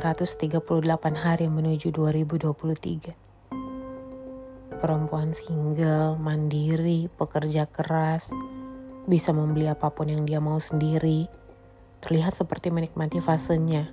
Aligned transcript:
238 0.00 0.64
hari 1.12 1.52
menuju 1.52 1.92
2023. 1.92 4.80
Perempuan 4.80 5.36
single, 5.36 6.16
mandiri, 6.16 7.12
pekerja 7.12 7.68
keras, 7.68 8.32
bisa 9.04 9.36
membeli 9.36 9.68
apa 9.68 9.92
pun 9.92 10.08
yang 10.08 10.24
dia 10.24 10.40
mau 10.40 10.56
sendiri, 10.56 11.28
terlihat 12.00 12.32
seperti 12.32 12.72
menikmati 12.72 13.20
fasenya. 13.20 13.92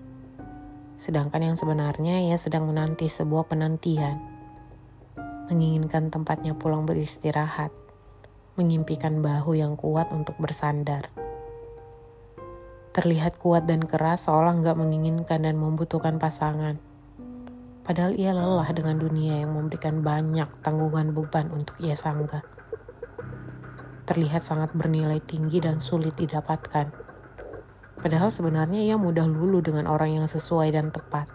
Sedangkan 0.96 1.52
yang 1.52 1.60
sebenarnya 1.60 2.32
ia 2.32 2.40
sedang 2.40 2.72
menanti 2.72 3.12
sebuah 3.12 3.52
penantian. 3.52 4.24
Menginginkan 5.52 6.08
tempatnya 6.08 6.56
pulang 6.56 6.88
beristirahat, 6.88 7.76
mengimpikan 8.56 9.20
bahu 9.20 9.60
yang 9.60 9.76
kuat 9.76 10.08
untuk 10.16 10.40
bersandar 10.40 11.19
terlihat 13.00 13.40
kuat 13.40 13.64
dan 13.64 13.88
keras 13.88 14.28
seolah 14.28 14.60
nggak 14.60 14.76
menginginkan 14.76 15.48
dan 15.48 15.56
membutuhkan 15.56 16.20
pasangan. 16.20 16.76
Padahal 17.88 18.12
ia 18.20 18.36
lelah 18.36 18.68
dengan 18.76 19.00
dunia 19.00 19.40
yang 19.40 19.56
memberikan 19.56 20.04
banyak 20.04 20.52
tanggungan 20.60 21.16
beban 21.16 21.48
untuk 21.48 21.80
ia 21.80 21.96
sanggah. 21.96 22.44
Terlihat 24.04 24.44
sangat 24.44 24.76
bernilai 24.76 25.24
tinggi 25.24 25.64
dan 25.64 25.80
sulit 25.80 26.12
didapatkan. 26.20 26.92
Padahal 28.04 28.36
sebenarnya 28.36 28.84
ia 28.84 29.00
mudah 29.00 29.32
lulu 29.32 29.64
dengan 29.64 29.88
orang 29.88 30.20
yang 30.20 30.28
sesuai 30.28 30.68
dan 30.76 30.92
tepat. 30.92 31.32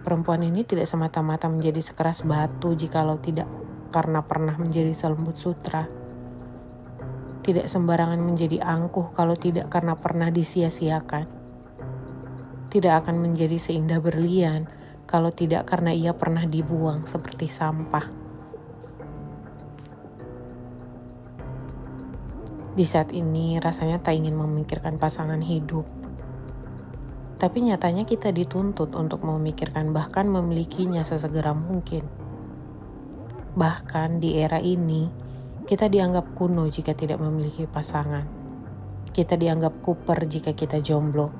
Perempuan 0.00 0.40
ini 0.40 0.64
tidak 0.64 0.88
semata-mata 0.88 1.44
menjadi 1.52 1.84
sekeras 1.84 2.24
batu 2.24 2.72
jikalau 2.72 3.20
tidak 3.20 3.52
karena 3.92 4.24
pernah 4.24 4.56
menjadi 4.56 4.96
selembut 4.96 5.36
sutra 5.36 5.99
tidak 7.40 7.72
sembarangan 7.72 8.20
menjadi 8.20 8.60
angkuh 8.60 9.16
kalau 9.16 9.32
tidak 9.32 9.72
karena 9.72 9.96
pernah 9.96 10.28
disia-siakan. 10.28 11.26
Tidak 12.70 12.94
akan 13.02 13.16
menjadi 13.18 13.56
seindah 13.56 13.98
berlian 13.98 14.68
kalau 15.08 15.32
tidak 15.34 15.66
karena 15.66 15.90
ia 15.90 16.12
pernah 16.14 16.46
dibuang 16.46 17.02
seperti 17.08 17.50
sampah. 17.50 18.06
Di 22.70 22.86
saat 22.86 23.10
ini 23.10 23.58
rasanya 23.58 23.98
tak 23.98 24.14
ingin 24.14 24.38
memikirkan 24.38 25.00
pasangan 25.00 25.42
hidup. 25.42 25.82
Tapi 27.40 27.58
nyatanya 27.66 28.06
kita 28.06 28.30
dituntut 28.30 28.94
untuk 28.94 29.24
memikirkan 29.24 29.90
bahkan 29.90 30.28
memilikinya 30.28 31.02
sesegera 31.02 31.56
mungkin. 31.56 32.04
Bahkan 33.56 34.22
di 34.22 34.38
era 34.38 34.62
ini, 34.62 35.29
kita 35.70 35.86
dianggap 35.86 36.34
kuno 36.34 36.66
jika 36.66 36.98
tidak 36.98 37.22
memiliki 37.22 37.62
pasangan. 37.62 38.26
Kita 39.14 39.38
dianggap 39.38 39.78
kuper 39.86 40.26
jika 40.26 40.50
kita 40.50 40.82
jomblo. 40.82 41.30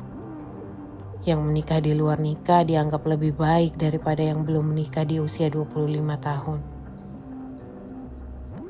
Yang 1.27 1.41
menikah 1.50 1.83
di 1.83 1.98
luar 1.98 2.22
nikah 2.22 2.62
dianggap 2.62 3.11
lebih 3.11 3.34
baik 3.34 3.75
daripada 3.75 4.22
yang 4.22 4.47
belum 4.47 4.70
menikah 4.70 5.03
di 5.03 5.19
usia 5.19 5.50
25 5.50 5.75
tahun. 6.22 6.59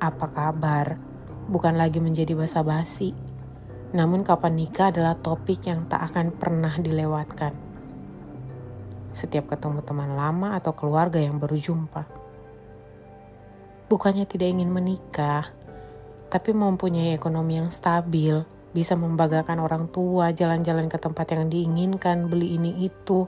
Apa 0.00 0.26
kabar? 0.32 0.96
Bukan 1.44 1.76
lagi 1.76 2.00
menjadi 2.00 2.32
basa-basi. 2.32 3.12
Namun 3.92 4.24
kapan 4.24 4.64
nikah 4.64 4.88
adalah 4.88 5.12
topik 5.12 5.68
yang 5.68 5.84
tak 5.92 6.08
akan 6.08 6.32
pernah 6.40 6.72
dilewatkan. 6.72 7.52
Setiap 9.12 9.52
ketemu 9.52 9.84
teman 9.84 10.16
lama 10.16 10.56
atau 10.56 10.72
keluarga 10.72 11.20
yang 11.20 11.36
baru 11.36 11.60
jumpa 11.60 12.19
bukannya 13.90 14.22
tidak 14.24 14.54
ingin 14.54 14.70
menikah, 14.70 15.50
tapi 16.30 16.54
mempunyai 16.54 17.10
ekonomi 17.10 17.58
yang 17.58 17.74
stabil, 17.74 18.46
bisa 18.70 18.94
membanggakan 18.94 19.58
orang 19.58 19.90
tua, 19.90 20.30
jalan-jalan 20.30 20.86
ke 20.86 20.94
tempat 20.94 21.26
yang 21.34 21.50
diinginkan, 21.50 22.30
beli 22.30 22.54
ini 22.54 22.86
itu, 22.86 23.26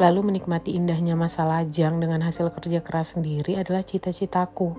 lalu 0.00 0.32
menikmati 0.32 0.72
indahnya 0.72 1.12
masa 1.12 1.44
lajang 1.44 2.00
dengan 2.00 2.24
hasil 2.24 2.48
kerja 2.56 2.80
keras 2.80 3.20
sendiri 3.20 3.60
adalah 3.60 3.84
cita-citaku. 3.84 4.72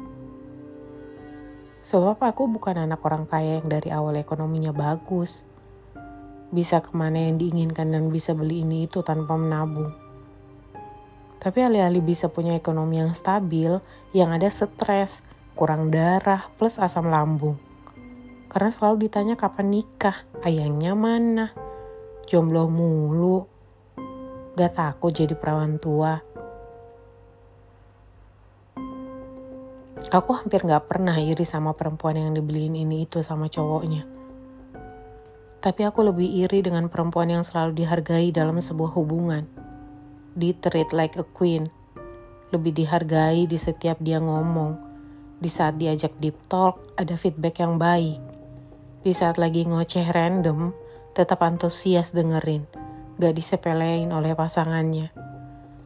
Sebab 1.86 2.18
aku 2.18 2.50
bukan 2.50 2.90
anak 2.90 3.00
orang 3.06 3.30
kaya 3.30 3.62
yang 3.62 3.70
dari 3.70 3.94
awal 3.94 4.18
ekonominya 4.18 4.74
bagus. 4.74 5.46
Bisa 6.50 6.82
ke 6.82 6.92
mana 6.98 7.30
yang 7.30 7.38
diinginkan 7.38 7.94
dan 7.94 8.10
bisa 8.10 8.34
beli 8.34 8.66
ini 8.66 8.90
itu 8.90 9.06
tanpa 9.06 9.38
menabung. 9.38 10.07
Tapi 11.48 11.64
alih-alih 11.64 12.04
bisa 12.04 12.28
punya 12.28 12.60
ekonomi 12.60 13.00
yang 13.00 13.16
stabil, 13.16 13.80
yang 14.12 14.36
ada 14.36 14.52
stres, 14.52 15.24
kurang 15.56 15.88
darah, 15.96 16.52
plus 16.60 16.76
asam 16.76 17.08
lambung. 17.08 17.56
Karena 18.52 18.68
selalu 18.68 19.08
ditanya 19.08 19.40
kapan 19.40 19.72
nikah, 19.72 20.28
ayangnya 20.44 20.92
mana, 20.92 21.56
jomblo 22.28 22.68
mulu, 22.68 23.48
gak 24.60 24.76
takut 24.76 25.16
jadi 25.16 25.40
perawan 25.40 25.80
tua. 25.80 26.20
Aku 30.12 30.36
hampir 30.36 30.68
gak 30.68 30.92
pernah 30.92 31.16
iri 31.16 31.48
sama 31.48 31.72
perempuan 31.72 32.20
yang 32.20 32.36
dibeliin 32.36 32.76
ini 32.76 33.08
itu 33.08 33.24
sama 33.24 33.48
cowoknya. 33.48 34.04
Tapi 35.64 35.82
aku 35.88 36.12
lebih 36.12 36.28
iri 36.28 36.60
dengan 36.60 36.92
perempuan 36.92 37.32
yang 37.32 37.48
selalu 37.48 37.88
dihargai 37.88 38.36
dalam 38.36 38.60
sebuah 38.60 38.92
hubungan 39.00 39.67
di 40.38 40.54
treat 40.54 40.94
like 40.94 41.18
a 41.18 41.26
queen. 41.26 41.66
Lebih 42.54 42.78
dihargai 42.78 43.50
di 43.50 43.58
setiap 43.58 43.98
dia 43.98 44.22
ngomong. 44.22 44.78
Di 45.42 45.50
saat 45.50 45.82
diajak 45.82 46.14
deep 46.22 46.38
talk, 46.46 46.94
ada 46.94 47.18
feedback 47.18 47.58
yang 47.58 47.82
baik. 47.82 48.22
Di 49.02 49.12
saat 49.18 49.42
lagi 49.42 49.66
ngoceh 49.66 50.14
random, 50.14 50.78
tetap 51.18 51.42
antusias 51.42 52.14
dengerin. 52.14 52.70
Gak 53.18 53.34
disepelein 53.34 54.14
oleh 54.14 54.38
pasangannya. 54.38 55.10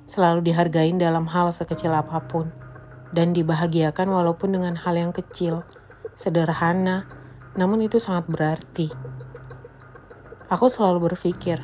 Selalu 0.04 0.52
dihargain 0.52 1.00
dalam 1.00 1.32
hal 1.32 1.56
sekecil 1.56 1.96
apa 1.96 2.20
pun. 2.28 2.52
Dan 3.16 3.32
dibahagiakan 3.32 4.12
walaupun 4.12 4.52
dengan 4.52 4.76
hal 4.76 5.00
yang 5.00 5.16
kecil. 5.16 5.64
Sederhana, 6.12 7.08
namun 7.56 7.88
itu 7.88 8.04
sangat 8.04 8.28
berarti. 8.28 8.92
Aku 10.52 10.68
selalu 10.68 11.16
berpikir, 11.16 11.64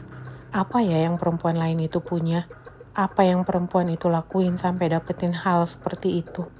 apa 0.55 0.79
ya 0.79 1.03
yang 1.03 1.19
perempuan 1.19 1.59
lain 1.59 1.83
itu 1.83 1.99
punya 1.99 2.47
apa 2.97 3.21
yang 3.29 3.45
perempuan 3.45 3.85
itu 3.93 4.09
lakuin 4.09 4.57
sampai 4.57 4.89
dapetin 4.89 5.37
hal 5.37 5.69
seperti 5.69 6.25
itu. 6.25 6.56